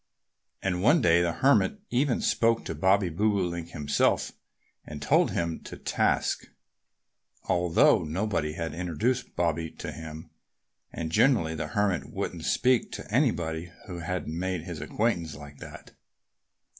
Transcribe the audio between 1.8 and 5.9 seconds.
even spoke to Bobby Bobolink himself and took him to